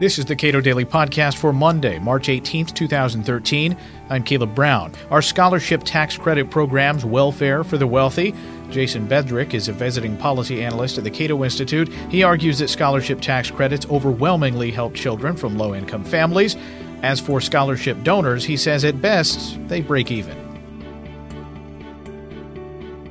[0.00, 3.76] This is the Cato Daily Podcast for Monday, March 18th, 2013.
[4.08, 4.94] I'm Caleb Brown.
[5.10, 8.34] Our scholarship tax credit programs welfare for the wealthy.
[8.70, 11.92] Jason Bedrick is a visiting policy analyst at the Cato Institute.
[12.08, 16.56] He argues that scholarship tax credits overwhelmingly help children from low income families.
[17.02, 20.34] As for scholarship donors, he says at best they break even.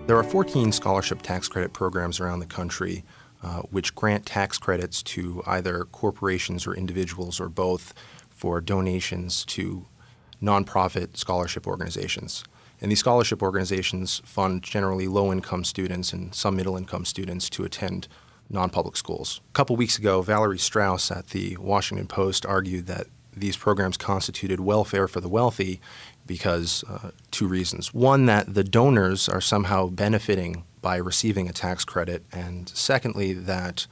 [0.07, 3.03] There are 14 scholarship tax credit programs around the country
[3.43, 7.93] uh, which grant tax credits to either corporations or individuals or both
[8.29, 9.85] for donations to
[10.41, 12.43] nonprofit scholarship organizations.
[12.81, 17.65] And these scholarship organizations fund generally low income students and some middle income students to
[17.65, 18.07] attend
[18.49, 19.41] non public schools.
[19.49, 24.59] A couple weeks ago, Valerie Strauss at the Washington Post argued that these programs constituted
[24.59, 25.79] welfare for the wealthy
[26.25, 27.93] because uh, two reasons.
[27.93, 33.87] One, that the donors are somehow benefiting by receiving a tax credit, and secondly, that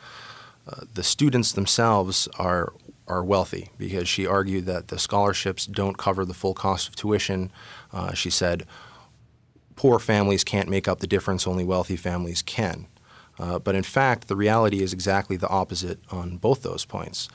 [0.68, 2.74] uh, the students themselves are
[3.08, 7.50] are wealthy because she argued that the scholarships don't cover the full cost of tuition.
[7.94, 8.66] Uh, she said
[9.78, 12.88] poor families can't make up the difference, only wealthy families can.
[13.40, 17.30] Uh, but in fact, the reality is exactly the opposite on both those points.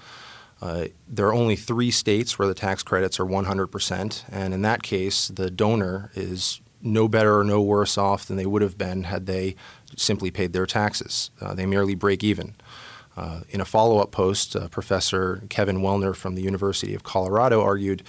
[0.61, 4.83] Uh, there are only three states where the tax credits are 100%, and in that
[4.83, 9.05] case, the donor is no better or no worse off than they would have been
[9.05, 9.57] had they
[9.97, 11.31] simply paid their taxes.
[11.41, 12.55] Uh, they merely break even.
[13.17, 17.63] Uh, in a follow up post, uh, Professor Kevin Welner from the University of Colorado
[17.63, 18.03] argued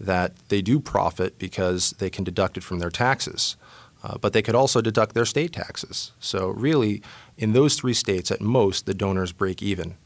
[0.00, 3.56] that they do profit because they can deduct it from their taxes.
[4.02, 6.12] Uh, but they could also deduct their state taxes.
[6.20, 7.02] So, really,
[7.36, 9.96] in those three states, at most, the donors break even.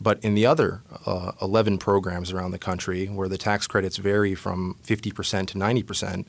[0.00, 4.34] But in the other uh, 11 programs around the country, where the tax credits vary
[4.34, 6.26] from 50% to 90%,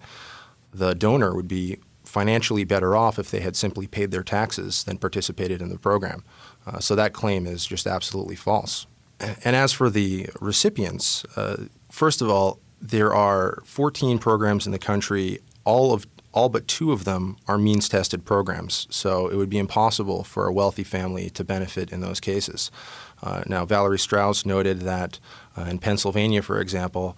[0.73, 4.97] the donor would be financially better off if they had simply paid their taxes than
[4.97, 6.23] participated in the program.
[6.65, 8.87] Uh, so that claim is just absolutely false.
[9.19, 14.79] And as for the recipients, uh, first of all, there are 14 programs in the
[14.79, 15.39] country.
[15.65, 19.57] All of all but two of them are means tested programs, so it would be
[19.57, 22.69] impossible for a wealthy family to benefit in those cases.
[23.21, 25.19] Uh, now, Valerie Strauss noted that
[25.57, 27.17] uh, in Pennsylvania, for example,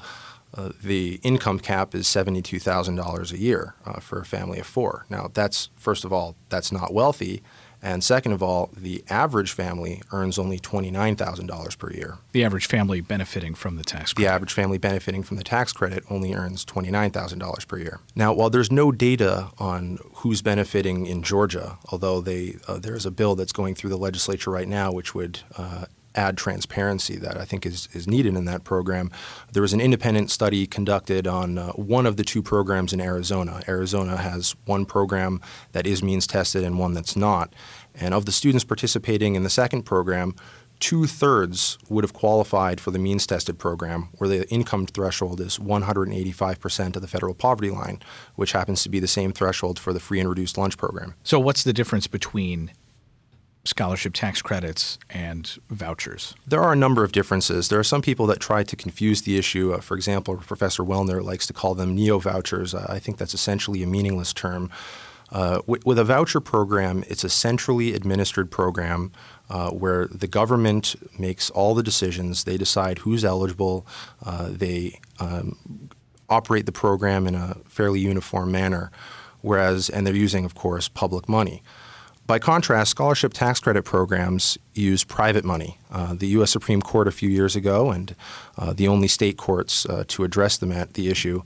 [0.53, 5.05] uh, the income cap is $72,000 a year uh, for a family of four.
[5.09, 7.41] Now, that's, first of all, that's not wealthy.
[7.83, 12.19] And second of all, the average family earns only $29,000 per year.
[12.31, 14.27] The average family benefiting from the tax credit.
[14.27, 17.99] The average family benefiting from the tax credit only earns $29,000 per year.
[18.15, 23.11] Now, while there's no data on who's benefiting in Georgia, although they, uh, there's a
[23.11, 25.85] bill that's going through the legislature right now which would uh,
[26.15, 29.11] add transparency that I think is, is needed in that program.
[29.51, 33.61] There was an independent study conducted on uh, one of the two programs in Arizona.
[33.67, 35.41] Arizona has one program
[35.71, 37.53] that is means tested and one that's not.
[37.95, 40.35] And of the students participating in the second program,
[40.81, 45.57] two thirds would have qualified for the means tested program, where the income threshold is
[45.59, 48.01] 185% of the federal poverty line,
[48.35, 51.13] which happens to be the same threshold for the free and reduced lunch program.
[51.23, 52.71] So, what's the difference between
[53.63, 56.33] scholarship tax credits and vouchers?
[56.47, 57.69] There are a number of differences.
[57.69, 59.73] There are some people that try to confuse the issue.
[59.73, 62.73] Uh, for example, Professor Welner likes to call them neo vouchers.
[62.73, 64.69] Uh, I think that's essentially a meaningless term.
[65.31, 69.13] Uh, with, with, a voucher program, it's a centrally administered program
[69.49, 72.43] uh, where the government makes all the decisions.
[72.43, 73.87] They decide who's eligible.
[74.25, 75.89] Uh, they um,
[76.29, 78.91] operate the program in a fairly uniform manner.
[79.41, 81.63] Whereas, and they're using, of course, public money.
[82.27, 85.77] By contrast, scholarship tax credit programs use private money.
[85.91, 86.51] Uh, the U.S.
[86.51, 88.15] Supreme Court a few years ago, and
[88.57, 91.43] uh, the only state courts uh, to address the, the issue,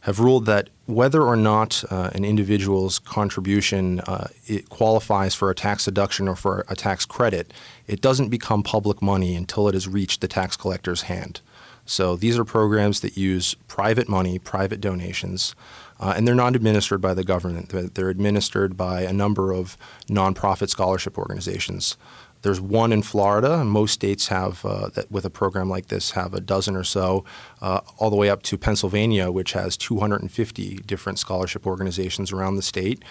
[0.00, 4.28] have ruled that whether or not uh, an individual's contribution uh,
[4.68, 7.52] qualifies for a tax deduction or for a tax credit,
[7.86, 11.40] it doesn't become public money until it has reached the tax collector's hand.
[11.86, 15.54] So these are programs that use private money, private donations,
[16.00, 17.94] uh, and they're not administered by the government.
[17.94, 19.76] They're administered by a number of
[20.08, 21.96] nonprofit scholarship organizations.
[22.44, 26.34] There's one in Florida, most states have, uh, that with a program like this, have
[26.34, 27.24] a dozen or so,
[27.62, 32.62] uh, all the way up to Pennsylvania, which has 250 different scholarship organizations around the
[32.62, 33.02] state.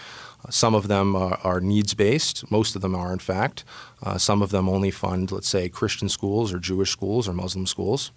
[0.46, 3.64] Uh, some of them are, are needs based, most of them are, in fact.
[4.04, 7.66] Uh, some of them only fund, let's say, Christian schools or Jewish schools or Muslim
[7.66, 8.12] schools.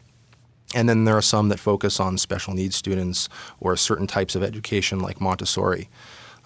[0.75, 3.29] And then there are some that focus on special needs students
[3.61, 5.89] or certain types of education like Montessori.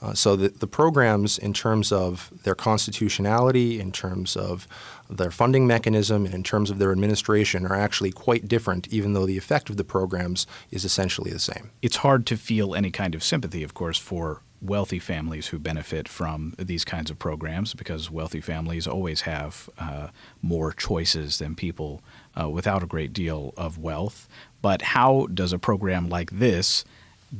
[0.02, 4.66] Uh, so the, the programs, in terms of their constitutionality, in terms of
[5.10, 9.26] their funding mechanism, and in terms of their administration, are actually quite different, even though
[9.26, 11.70] the effect of the programs is essentially the same.
[11.82, 16.06] It's hard to feel any kind of sympathy, of course, for wealthy families who benefit
[16.08, 20.08] from these kinds of programs because wealthy families always have uh,
[20.42, 22.02] more choices than people
[22.38, 24.28] uh, without a great deal of wealth.
[24.62, 26.84] But how does a program like this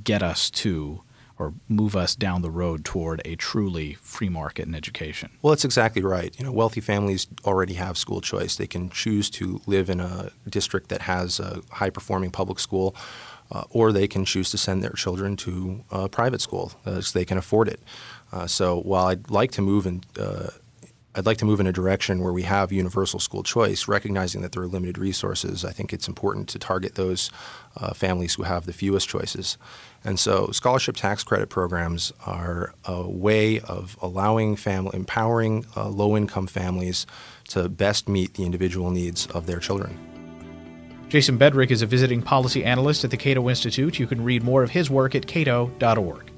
[0.02, 1.02] get us to
[1.40, 5.30] or move us down the road toward a truly free market in education?
[5.40, 6.38] Well, that's exactly right.
[6.38, 8.56] You know, wealthy families already have school choice.
[8.56, 12.94] They can choose to live in a district that has a high performing public school.
[13.52, 17.18] Uh, or they can choose to send their children to a private school uh, so
[17.18, 17.80] they can afford it.
[18.30, 20.50] Uh, so while I'd like to move in uh,
[21.12, 24.52] I'd like to move in a direction where we have universal school choice, recognizing that
[24.52, 25.64] there are limited resources.
[25.64, 27.32] I think it's important to target those
[27.76, 29.58] uh, families who have the fewest choices.
[30.04, 36.16] And so, scholarship tax credit programs are a way of allowing family, empowering uh, low
[36.16, 37.06] income families
[37.48, 39.98] to best meet the individual needs of their children.
[41.08, 43.98] Jason Bedrick is a visiting policy analyst at the Cato Institute.
[43.98, 46.30] You can read more of his work at cato.org.